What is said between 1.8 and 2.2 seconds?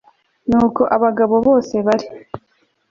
bari